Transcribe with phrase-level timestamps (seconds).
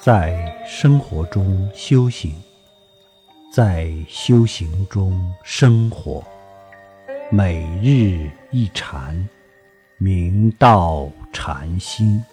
[0.00, 2.32] 在生活中修行，
[3.52, 6.24] 在修行中生活，
[7.32, 9.28] 每日一禅，
[9.98, 12.24] 明道禅心。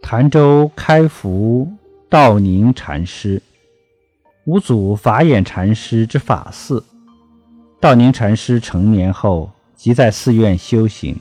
[0.00, 1.68] 潭州开福
[2.08, 3.42] 道宁禅师。
[4.44, 6.84] 五祖法眼禅师之法寺，
[7.78, 11.16] 道宁禅师成年后即在寺院修行，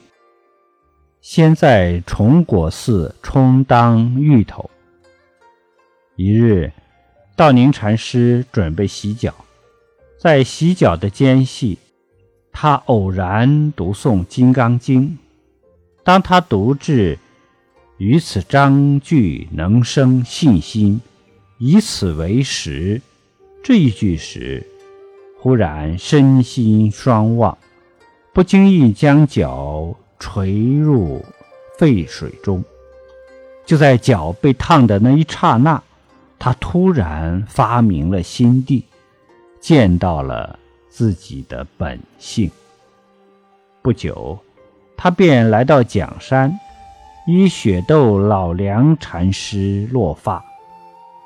[1.21, 4.67] 先在崇果寺充当芋头。
[6.15, 6.71] 一日，
[7.35, 9.31] 道宁禅师准备洗脚，
[10.19, 11.77] 在洗脚的间隙，
[12.51, 15.03] 他偶然读诵《金刚经》。
[16.03, 17.19] 当他读至
[17.99, 20.99] “于此章句能生信心，
[21.59, 22.99] 以此为食”。
[23.63, 24.65] 这一句时，
[25.39, 27.55] 忽然身心双忘，
[28.33, 31.23] 不经意将脚垂入
[31.77, 32.63] 沸水中。
[33.63, 35.79] 就在脚被烫的那一刹那，
[36.39, 38.83] 他突然发明了心地，
[39.59, 40.57] 见到了
[40.89, 42.49] 自己的本性。
[43.83, 44.39] 不久，
[44.97, 46.51] 他便来到蒋山，
[47.27, 50.43] 依雪窦老梁禅师落发。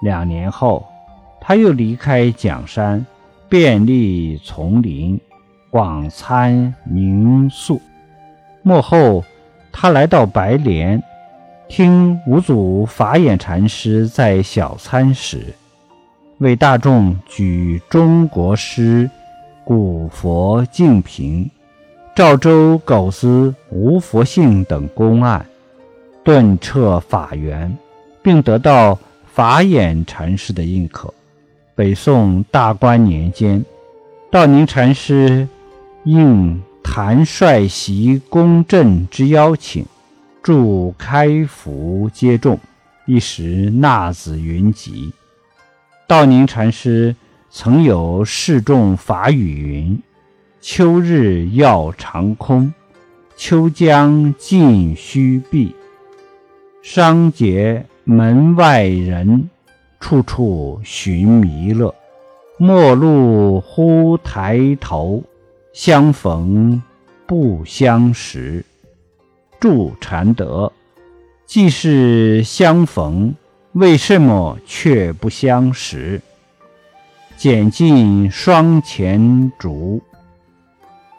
[0.02, 0.86] 两年后。
[1.48, 3.06] 他又离开蒋山，
[3.48, 5.22] 遍历丛林，
[5.70, 7.80] 广参名宿。
[8.64, 9.24] 末后，
[9.72, 11.04] 他来到白莲，
[11.68, 15.54] 听五祖法眼禅师在小参时，
[16.40, 19.08] 为大众举中国诗、
[19.64, 21.48] 古佛净瓶、
[22.16, 25.46] 赵州狗子无佛性等公案，
[26.24, 27.72] 顿彻法源，
[28.24, 31.14] 并得到法眼禅师的认可。
[31.76, 33.66] 北宋大观年间，
[34.32, 35.46] 道宁禅师
[36.06, 39.86] 应谭帅袭公镇之邀请，
[40.42, 42.58] 驻开福接众，
[43.06, 45.12] 一时纳子云集。
[46.08, 47.14] 道宁禅师
[47.52, 50.02] 曾有示众法语云
[50.62, 52.74] ：“秋日要长空，
[53.36, 55.76] 秋江尽须闭。
[56.82, 59.50] 商节门外人。”
[60.00, 61.94] 处处寻弥勒，
[62.58, 65.24] 陌路忽抬头，
[65.74, 66.82] 相逢
[67.26, 68.64] 不相识。
[69.60, 70.72] 祝禅德，
[71.46, 73.34] 既是相逢，
[73.72, 76.22] 为什么却不相识？
[77.36, 80.02] 剪尽双前竹，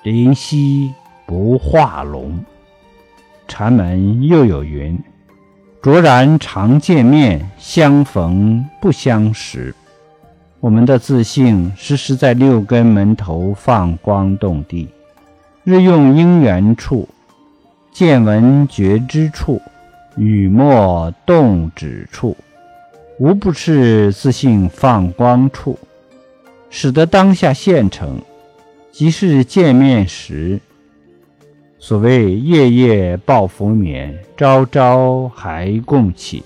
[0.04, 0.92] 灵犀
[1.26, 2.44] 不化龙。
[3.48, 4.98] 禅门又有云。
[5.86, 9.72] 卓然常见面，相逢不相识。
[10.58, 14.88] 我们的自信时时在六根门头放光动地，
[15.62, 17.08] 日用因缘处，
[17.92, 19.62] 见闻觉知处，
[20.16, 22.36] 语默动止处，
[23.20, 25.78] 无不是自信放光处，
[26.68, 28.20] 使得当下现成，
[28.90, 30.60] 即是见面时。
[31.78, 36.42] 所谓夜夜抱佛眠，朝朝还共起。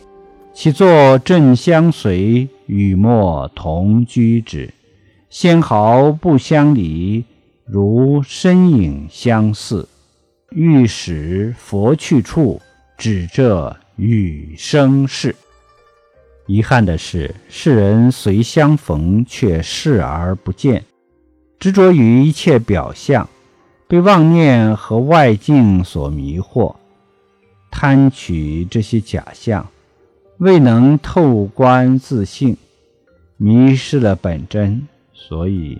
[0.53, 4.69] 其作正相随，与莫同居之。
[5.31, 7.25] 纤毫不相离，
[7.65, 9.89] 如身影相似。
[10.51, 12.61] 欲使佛去处，
[12.99, 15.35] 只这与生事。
[16.47, 20.85] 遗憾的是，世人虽相逢，却视而不见，
[21.61, 23.27] 执着于一切表象。
[23.91, 26.77] 被妄念和外境所迷惑，
[27.73, 29.67] 贪取这些假象，
[30.39, 32.57] 未能透观自性，
[33.37, 35.77] 迷失了本真，所以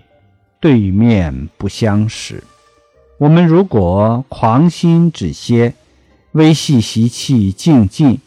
[0.59, 2.43] 对面不相识。
[3.17, 5.73] 我们如果狂心止歇，
[6.33, 8.19] 微细习气静静，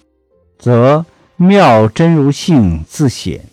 [0.59, 1.05] 则
[1.37, 3.45] 妙真如性自显，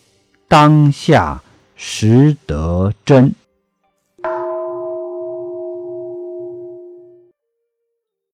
[0.48, 1.44] 当下
[1.76, 3.36] 实得真。